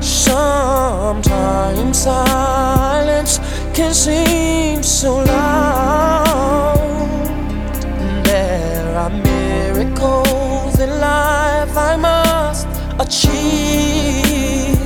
[0.00, 3.38] Sometimes silence
[3.74, 6.78] can seem so loud.
[8.24, 12.66] There are miracles in life I must
[12.98, 14.78] achieve.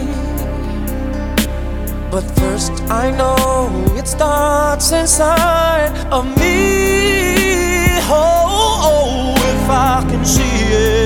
[2.11, 8.01] But first, I know it starts inside of me.
[8.11, 10.43] Oh, oh, if I can see
[10.75, 11.06] it,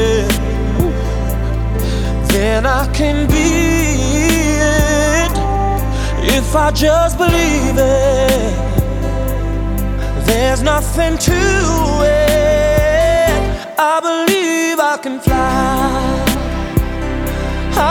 [2.40, 3.48] then I can be
[4.74, 5.32] it.
[6.38, 8.54] If I just believe it,
[10.26, 11.40] there's nothing to
[12.22, 13.32] it.
[13.92, 15.90] I believe I can fly.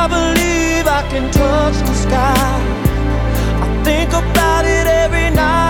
[0.01, 2.51] I believe I can touch the sky.
[3.65, 5.68] I think about it every night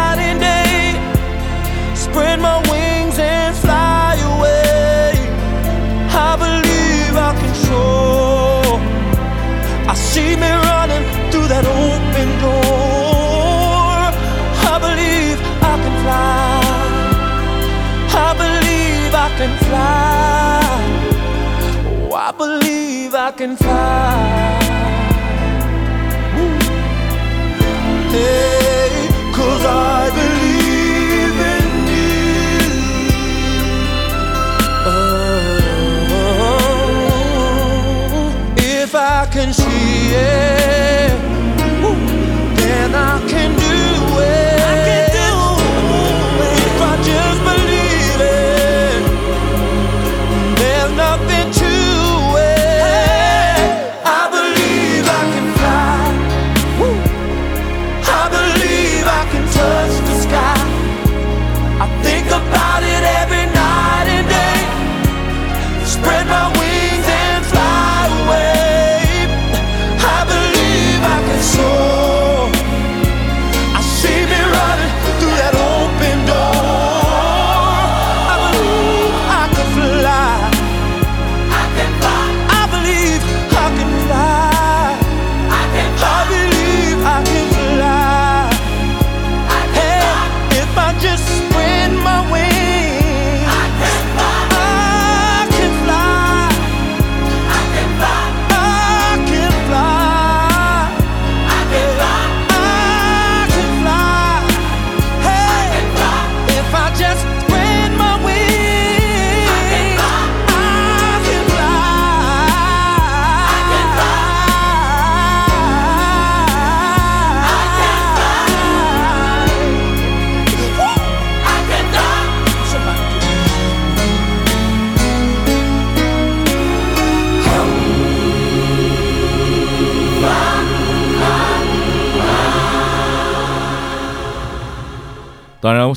[22.29, 24.59] I believe I can fly.
[28.11, 29.98] Hey, cause I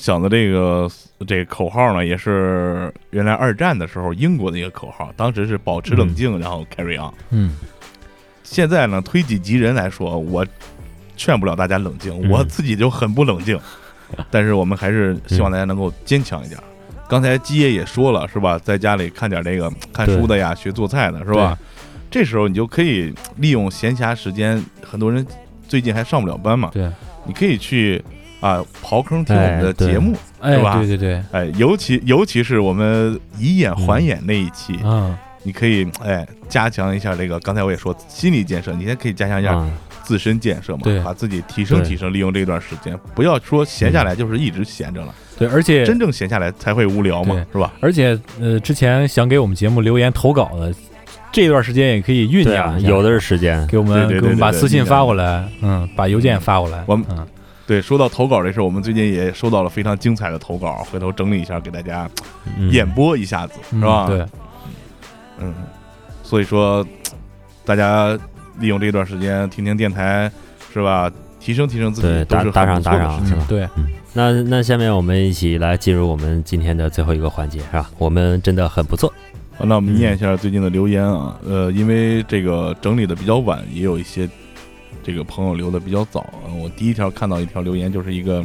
[0.03, 0.91] 想的这个
[1.29, 7.15] 这个口号呢，也是原来二战的时候英国的一个口号，当时是保持冷静，然后 carry on。
[7.31, 7.55] 嗯
[8.43, 10.45] 现在呢，推己及人来说，我
[11.17, 13.57] 劝不了大家冷静，我自己就很不冷静。
[14.29, 16.61] 但是我们还是希望大家能够坚强一点。
[17.09, 18.59] 刚才基爷也说了，是吧？
[18.59, 21.57] 在家里看点这个看书的呀，学做菜的是吧？
[22.11, 25.25] 这时候你就可以利用闲暇时间，很多人
[25.69, 26.91] 最近还上不了班嘛，对，
[27.25, 28.03] 你可以去
[28.43, 30.77] 啊刨坑听我们的节目，哎是吧？
[30.77, 35.17] 对对对，哎，尤其尤其是我们以眼还眼那一期，嗯。
[35.45, 37.37] 你可以哎加强一下这个。
[37.41, 39.69] 刚才我也说心理建设，你先可以加强一下啊，
[40.05, 47.73] 自身建设嘛，对把自己提升提升，利用这段时间，不要说闲下来就是一直闲着了，对，而且真正闲下来才会无聊嘛，是吧？
[47.81, 50.73] 而且呃，之前想给我们节目留言投稿的，
[51.33, 53.67] 这段时间也可以酝酿一下，有的是时间。
[53.67, 57.27] 给我们对对对给我们把私信发过来，嗯，把邮件发过来，我们嗯
[57.67, 62.09] 对，说到投稿这事儿，我们最近也收到了非常精彩的投稿，回头整理一下给大家
[62.59, 64.07] 嗯演播一下子，嗯是吧？
[64.07, 64.27] 对，
[65.39, 65.55] 嗯，
[66.23, 66.87] 所以说
[67.65, 68.19] 大家
[68.59, 70.31] 利用这段时间听听电台，
[70.73, 71.11] 是吧？
[71.41, 73.69] 提升提升自己对都是打打赏打赏事情嗯对，
[74.13, 77.91] 那那下面我们一起来进入我们今天的最后一个环节，是吧？
[77.99, 79.13] 我们真的很不错。
[79.59, 84.29] 那我们念一下最近的留言啊，呃，因为这个整理的比较晚，也有一些
[85.03, 86.21] 这个朋友留的比较早。
[86.47, 88.45] 呃我第一条看到一条留言，就是一个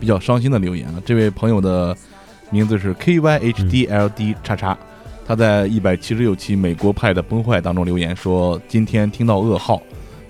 [0.00, 1.02] 比较伤心的留言啊。
[1.04, 1.96] 这位朋友的
[2.50, 4.78] 名字是 K Y H D L D 叉叉，
[5.26, 9.82] 他在一百七十六期美国派的崩坏当中留言说，今天听到噩耗，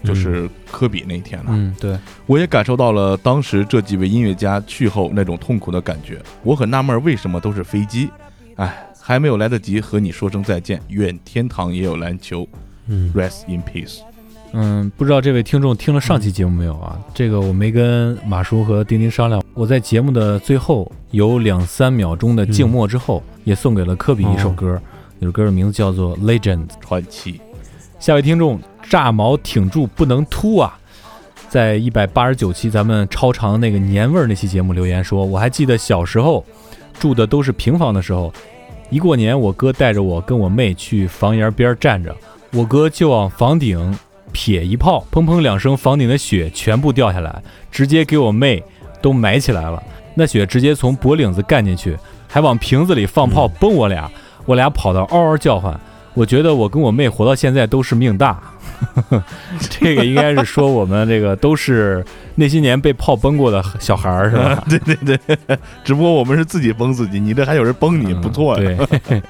[0.03, 1.47] 就是科比那一天了。
[1.51, 6.21] 嗯对，我也感受到了当时这几位音乐家去后那种痛苦的感觉。
[6.43, 8.11] 我很纳闷，为什么都是飞机？
[8.57, 10.83] 哎，还没有来得及和你说声再见。
[10.89, 12.47] 愿天堂也有篮球
[12.89, 14.01] 嗯，，Rest in peace。
[14.53, 16.99] 嗯，不知道这位听众听了上期节目没有啊？
[17.13, 19.43] 这个我没跟马叔和丁丁商量。
[19.55, 24.81] 我在节目的最后有两三秒钟的静默之后，也送给了科比一首歌，
[25.19, 26.67] 那首歌的名字叫做《Legend》。
[26.81, 27.41] 传奇，
[27.99, 30.79] 下位听众炸毛挺住不能秃啊，
[31.49, 36.43] 在一百八十九期咱们超长那个年味儿那期节目留言说，我还记得小时候
[36.99, 38.33] 住的都是平房的时候，
[38.89, 42.17] 一过年我哥带着我跟我妹去房檐边站着，
[42.55, 43.99] 我哥就往房顶
[44.41, 48.63] 撇一炮，砰砰两声，房顶的雪全部掉下来，直接给我妹
[49.03, 49.83] 都埋起来了，
[50.15, 54.09] 那雪直接从脖领子干进去，还往瓶子里放炮崩我俩，
[54.47, 55.77] 我俩跑到嗷嗷叫唤。
[56.15, 58.41] 我觉得我跟我妹活到现在都是命大，
[59.59, 62.05] 这个应该是说我们这个都是
[62.37, 64.63] 那些年被炮崩过的小孩儿，是吧？
[64.71, 68.87] 对对对，只不过我们是自己崩自己，你这还有人崩你，不错呀。
[69.09, 69.21] 对，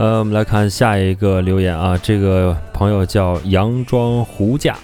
[0.00, 4.74] 呃，我们来看下一个留言啊，这个朋友叫杨庄胡架，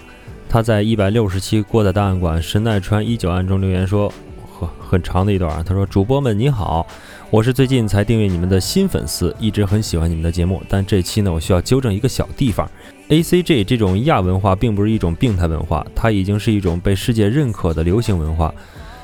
[0.47, 4.13] 他在一百六十期郭仔档案馆神奈川一九案中留言说，
[4.59, 6.85] 很很长的一段啊，他说：“主播们你好，
[7.31, 12.69] 我是最近才订阅你们的新粉丝，一直很喜欢你们的节目，但这期呢，我需要纠正一个小地方。
[13.07, 18.53] A C G 这种亚文化并不是一种病态文化，它已经是一种被世界认可的流行文化。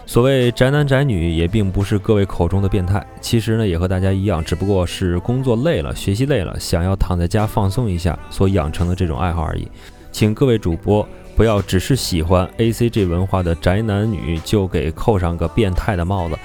[0.05, 3.03] 所谓宅男宅女，也并不是各位口中的变态。
[3.21, 9.67] 其实呢，也和大家一样，只不过是工作累了、学习累了，想要躺在家放松一下所养成的这种爱好而已。
[10.11, 16.37] 请各位主播不要只是喜欢 A C G 文化的宅男女，就给扣上个变态的帽子。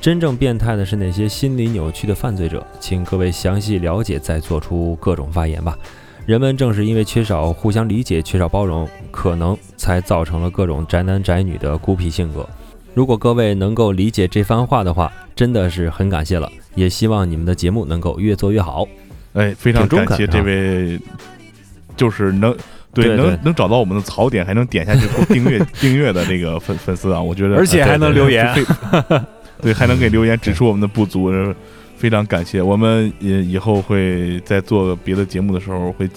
[0.00, 5.78] 真正变态的是那些心理扭曲的犯罪者，请各位详细了解，再做出各种发言吧。
[6.26, 12.46] 人们正是因为缺少互相理解、缺少包容，可能才造成了各种宅男宅女的孤僻性格。
[12.94, 16.50] 如果各位能够理解这番话的话，真的是很感谢了。
[16.76, 18.86] 也希望你们的节目能够越做越好。
[19.34, 20.98] 哎，非常感谢这位，
[21.96, 22.56] 就是能
[22.92, 29.20] 对对对能能找到我们的槽点，还能点下去订阅 订阅的这个粉粉丝啊，我觉得而且还能留言，对
[29.60, 31.54] 对，还能给留言指出我们的不足，呃
[31.96, 32.60] 非常感谢。
[32.60, 36.08] 我们也以后会在做别的节目的时候，会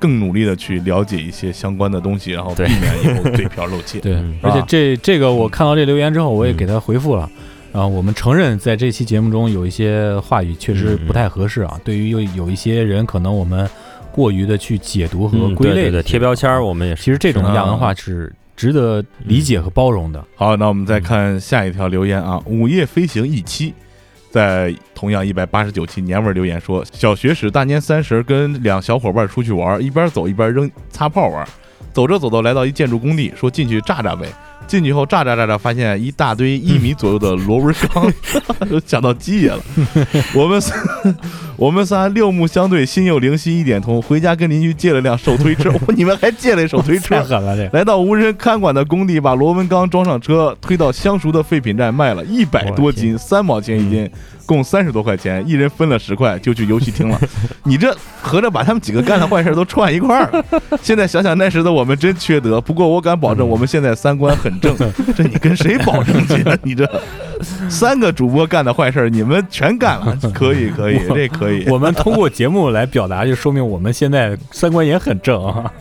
[0.00, 4.00] 更努力的去了解一些相关的东西，然后避免以后嘴瓢漏气。
[4.02, 7.30] 对嗯，而且啊这这个我看到这留言之后，我也嗯给他回复了。
[7.72, 11.80] 啊，我们承认在这期节目中有一些话语确实不太合适啊。
[11.84, 13.68] 对于有有一些人，可能我们
[14.10, 17.04] 过于的去解读和嗯归类对对对，贴标签儿我们也是。
[17.04, 20.24] 其实这种啊亚文化是值得理解和包容的。
[20.34, 23.72] 好，那我们再看下一条留言啊，午夜飞行一期。
[24.30, 31.44] 在同样一百八十九期年味留言说，小学时大年三十跟两小伙伴出去玩，一边走一边扔擦炮玩，
[31.92, 34.28] 走着走着来到一建筑工地，说进去炸炸呗。
[34.70, 38.12] 进去以后炸炸炸炸，发现一大堆一米左右的螺纹钢，
[38.70, 39.60] 就想到鸡爷了。
[40.32, 40.78] 我们三
[41.56, 47.76] 我们仨六目相对，心有灵犀一点通，回家跟邻居借了辆手推车， 我你们还借了一手推车太，狠了这个。
[47.76, 54.08] 来到无人看管的工地，把螺纹钢装上车，推到相熟的废品站卖了，一百多斤，三毛钱一斤，
[54.46, 57.20] 共三十多块钱，一人分了十块，就去游戏厅了。
[57.64, 60.44] 你这合着把他们几个干的坏事都串一块儿了。
[60.80, 64.76] 现在想想那时的我们真缺德，不过我敢保证，我们现在三观很正。
[65.16, 66.56] 这你跟谁保证去了？
[66.62, 66.88] 你这
[67.68, 71.68] 三个主播干的坏事，你们全干了，可以可以，这可以。
[71.68, 75.72] 我们通过节目来表达，就说明我们现在三观也很正啊。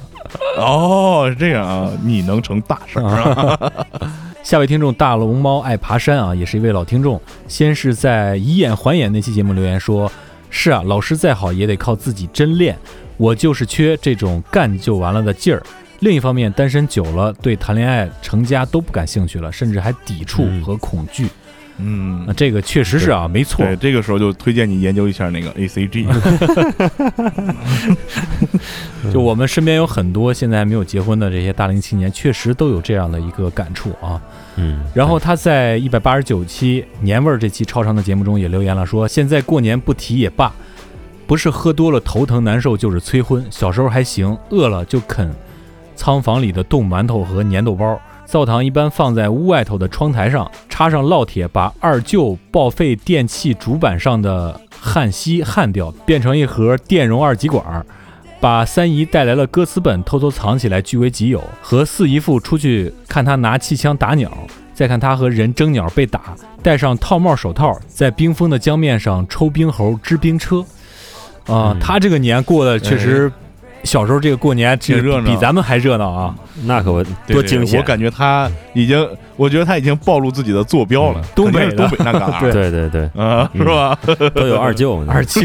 [0.58, 3.72] 哦，是这样啊，你能成大事儿啊？
[4.42, 7.22] 下位听众大龙猫爱爬山啊，也是一位老听众。
[7.48, 10.12] 先是在以眼还眼那期节目留言说
[10.50, 12.78] ：“是啊，老师再好也得靠自己真练，
[13.18, 15.62] 我就是缺这种干就完了的劲儿。”
[16.00, 21.28] 另一方面，单身久了，对谈恋爱、成家都不感兴趣了，甚至还抵触和恐惧。
[21.82, 23.66] 嗯那，这个确实是啊，没错。
[23.66, 26.06] 对，这个时候就推荐你研究一下那个 ACG。
[29.14, 34.22] 就我们身边有很多现在还没有结婚的这些大龄青年，确实都有这样的一个感触啊。
[34.58, 40.52] 嗯，然后他在一百八十九期年味儿这期超长的节目中也留言了，说现在过年不提也罢，
[41.26, 43.46] 不是喝多了头疼难受，就是催婚。
[43.50, 45.34] 小时候还行，饿了就啃
[46.00, 48.00] 仓房里的冻馒头和粘豆包。
[48.26, 57.86] 灶堂一般放在屋外头的窗台上，插上烙铁，把二舅报废电器主板上的焊锡焊掉，变成一盒电容二极管儿。
[58.40, 64.32] 把三姨带来了歌词本偷偷藏起来据为己有，和四姨父出去看他拿气枪打鸟，
[64.74, 66.34] 再看他和人争鸟被打，
[66.64, 70.62] 戴上套帽手套，在冰封的江面上抽冰猴、支冰车。
[71.48, 73.30] 啊、嗯他这个年过得确实，
[73.84, 75.26] 小时候这个过年这挺热闹。
[75.26, 76.36] 比咱们还热闹啊！
[76.66, 77.80] 那可我对对多惊险！
[77.80, 82.72] 我感觉他已经，我觉得他已经暴露自己的坐标了，东北东北那旮旯， 对。
[82.72, 83.98] 对对，啊，是吧？
[84.34, 85.42] 都有二舅， 二舅、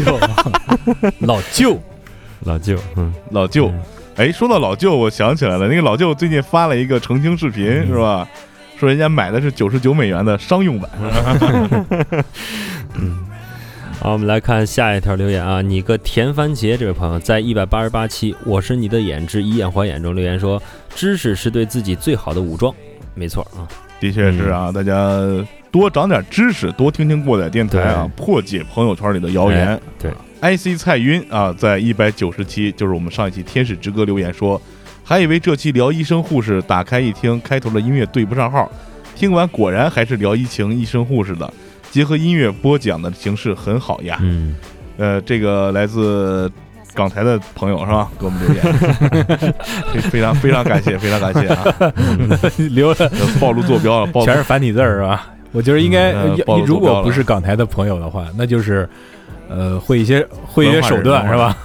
[1.19, 1.79] 老舅，
[2.43, 3.67] 老舅，嗯，老舅。
[3.69, 3.79] 嗯，
[4.17, 7.87] 哎，说到老舅，我想起来了，那个老舅最近发了一个澄清视频，嗯。
[7.87, 8.27] 是吧？
[8.77, 10.91] 说人家买的是九十九美元的商用版，
[13.99, 20.61] 好，我们来看下一条留言啊，你个甜番茄这位朋友在一百八十八期《我是你的眼之以眼还眼》中留言说，
[20.93, 22.73] 知识是对自己最好的武装，
[23.15, 23.65] 没错啊，
[23.99, 25.19] 的确是啊，大家
[25.71, 29.67] 多长点知识，多听听过载电台啊，破解朋友圈里的谣言。
[29.67, 34.61] 哎对，IC 蔡云啊，在一百九十期，就是我们上一期《天使之歌》留言说，
[35.03, 38.71] 还以为这期聊医生护士，打开一听，开头的音乐对不上号，
[39.15, 41.51] 听完果然还是聊医情、医生护士的，
[41.95, 44.17] 结合音乐播讲的形式很好呀。
[44.21, 44.53] 嗯，
[44.97, 46.51] 呃，这个来自
[46.93, 48.11] 港台的朋友是吧？
[48.19, 48.61] 给我们留言，
[49.93, 51.63] 非 非常非常感谢，非常感谢啊！
[52.71, 52.93] 留
[53.39, 55.27] 暴露坐标了，暴露全是繁体字儿是吧？
[55.53, 58.85] 我觉得应该，嗯如果不是港台的朋友的话，那就是，
[59.47, 61.57] 呃，会一些会一些手段是吧？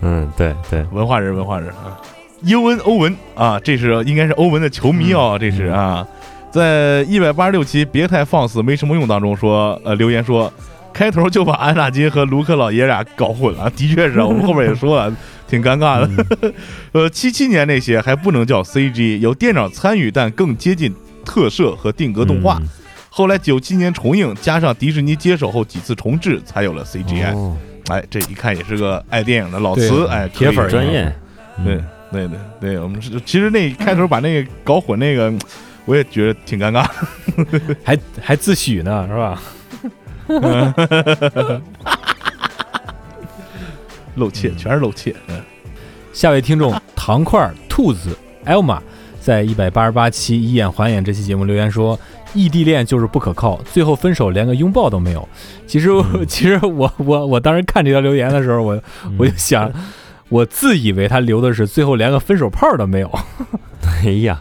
[0.00, 1.98] 嗯，对对，文化人，文化人啊。
[2.42, 6.06] 英文·欧文啊，这是应该是欧文的球迷哦，这是啊，
[6.52, 10.52] 在一百八十六期别太放肆没什么用当中说，呃，留言说
[10.92, 15.16] 开头就把安纳金和卢克老爷俩搞混了，的确是啊，我们后边也说了，
[15.48, 16.52] 挺尴尬的。
[16.92, 20.94] 呃，七七年那些还不能叫 CG，有电脑参与，但更接近
[21.24, 22.58] 特摄和定格动画。
[22.60, 22.68] 嗯
[23.14, 27.34] 后来九七年重映，加上迪士尼接手后几次重置，才有了 CGI。
[27.34, 27.54] 哦
[27.88, 31.14] 哎，这一看也是个爱电影的老词，哎，铁粉儿专业，
[31.62, 35.30] 对嗯对对对，我们是其实那开头把那个搞混那个，
[35.84, 36.86] 我也觉得挺尴尬。
[37.82, 39.42] 还还自诩呢是吧？
[44.16, 45.14] 露怯，全是露怯。
[45.28, 45.40] 嗯，
[46.12, 48.78] 下位听众糖块儿兔子 Elma
[49.20, 51.98] 在一百八十八期以眼还眼这期节目留言说，
[52.34, 55.26] 异地恋就是不可靠，最后分手连个拥抱都没有。
[55.66, 55.88] 其实，
[56.28, 58.82] 其实我我我当时看这条留言的时候，我
[59.18, 59.72] 我就想，
[60.28, 63.10] 我自以为他留的是最后连个分手炮都没有。
[64.04, 64.40] 哎呀，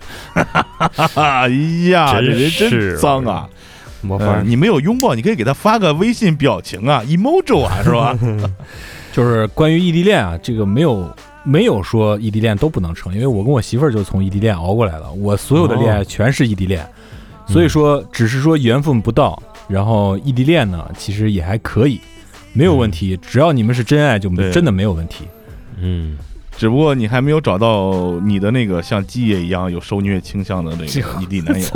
[1.16, 1.48] 哎
[1.90, 3.48] 呀，这人真脏啊！
[4.02, 8.18] 模范儿，呃你没有拥抱，你可以给他发个微信表情啊，emoji 啊， 是吧？
[9.14, 16.84] 就是关于异地恋啊，这个没有没有说异地恋都不能成，因为我跟我媳妇儿就从异地恋熬过来了，我所有的恋爱全是异地恋，
[17.46, 22.00] 所以说只是说缘分不到，然后异地恋呢其实也还可以，
[22.54, 25.26] 没有问题，只要你们是真爱，就对真的没有问题。
[25.80, 26.18] 嗯，
[26.62, 31.68] 只不过你还没有找到你的那个像基爷一样有受虐倾向的那个异地男友。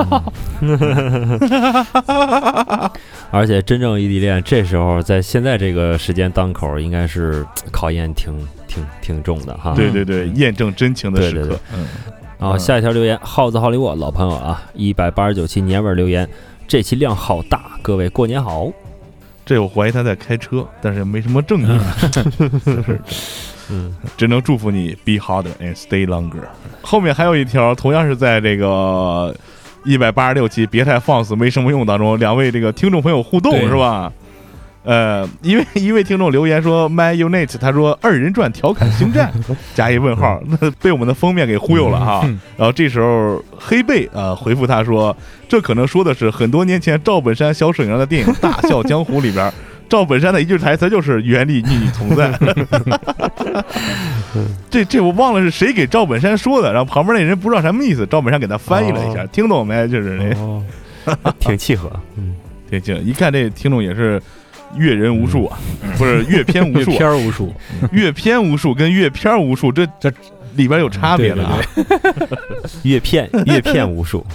[3.31, 8.31] 而且真正异地恋，这时候在现在这个时间档口，应该是考验挺
[8.67, 9.73] 挺挺重的哈。
[9.75, 11.57] 对对对，验证真情的时刻对对对。
[11.75, 11.87] 嗯，
[12.37, 16.29] 然后下一条留言，耗子好礼我老朋友啊，一百八十九期年味儿留言，
[16.67, 18.71] 这期量好大，各位过年好。
[19.47, 21.71] 这我怀疑他在开车，但是没什么证据，
[23.69, 26.43] 嗯，只能祝福你 be harder and stay longer。
[26.81, 29.35] 后面还有一条，同样是在这个
[29.83, 34.11] 一百八十六期别太放肆没什么用当中，两位这个听众朋友互动是吧？
[34.83, 39.33] 呃，一位 一位听众留言说，My Unit，他说二人转调侃星战，
[39.73, 42.21] 加一问号，那被我们的封面给忽悠了哈。
[42.55, 45.17] 然后这时候黑贝呃回复他说，
[45.49, 49.51] 这可能说的是很多年前赵本山小沈阳的电影《大笑江湖》里边，
[49.89, 52.31] 赵本山的一句台词就是“原力与你同在”
[54.69, 59.87] 这这我忘了是谁给赵本山说的，然后旁边那人不知道什么意思，赵本山给他翻译了一下，哦听懂没？
[59.87, 60.63] 就是那哦，
[61.39, 61.91] 挺契合。
[62.17, 62.35] 嗯，
[62.69, 64.21] 挺挺，一看这听众也是
[64.75, 65.57] 阅人无数啊，
[65.97, 67.53] 不是阅片无数啊，片无数，
[67.93, 70.11] 阅片无数跟阅片无数这这
[70.55, 71.57] 里边有差别的啊。
[72.83, 74.25] 阅片阅片无数。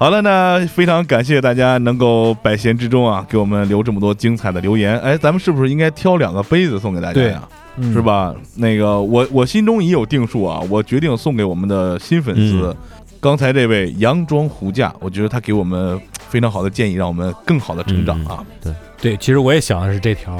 [0.00, 4.98] 好了，那非常感谢大家能够百闲之中啊给我们留这么多精彩的留言。
[5.00, 7.46] 哎，咱们是不是应该挑两个杯子送给大家对呀？
[7.76, 8.00] 嗯是？
[8.00, 8.34] 吧？
[8.56, 12.68] 那个我我心中已有定数啊，我决定送给我们的新粉丝。
[12.68, 12.76] 嗯
[13.20, 18.42] 刚才这位佯装胡架，我觉得他给我们非常好的建议，让我们更好的成长啊。
[18.62, 18.72] 对
[19.02, 20.34] 对，其实我也想的是这条。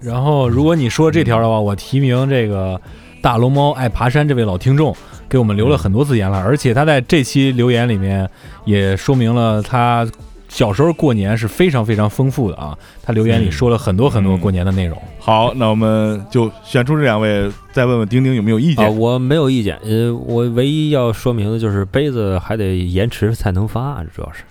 [0.00, 2.80] 然后，如果你说这条的话，我提名这个
[3.22, 4.92] 大龙猫爱爬山这位老听众，
[5.28, 8.28] 给我们留了很多次言了，而且他在这期留言里面
[8.64, 10.06] 也说明了他
[10.48, 12.76] 小时候过年是非常非常丰富的啊。
[13.02, 14.96] 他留言里说了很多很多过年的内容。
[15.18, 18.98] 好，那我们就选出这两位，再问问丁丁有没有意啊，见。
[18.98, 19.78] 我没有意见。
[19.84, 24.42] 呃，我唯一要说明的就是杯子还得延迟才能发，主要是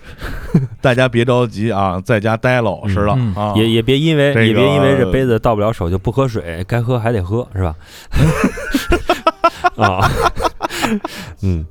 [0.80, 3.54] 大家别着急啊，在家待老实了、嗯啊。
[3.56, 7.76] 也也别因为这个也别因为这杯子到不了手就不喝水，该喝还得喝，是吧？
[9.78, 10.10] 啊，
[11.44, 11.66] 嗯，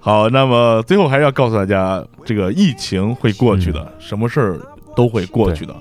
[0.00, 4.60] 好，那么最后还是要告诉大家，这个疫情会过去的，嗯什么事儿
[4.94, 5.74] 都会过去的。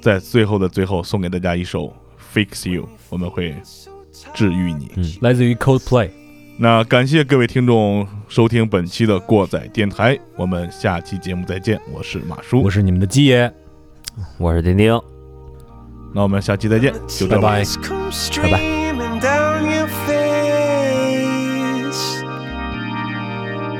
[0.00, 1.84] 在最后的最后，送给大家一首
[2.34, 3.56] 《Fix You》，我们会
[4.34, 5.18] 治愈你。
[5.22, 6.10] 来自于 Coldplay。
[6.56, 11.80] 那感谢各位听众收听本期的过载电台，我们下期节目再见。
[11.90, 13.52] 我是马叔我，是你们的鸡爷，
[14.38, 15.00] 我是丁丁，
[16.14, 17.64] 那我们下期再见，就这拜拜。
[17.64, 18.60] 拜。
[19.22, 19.73] come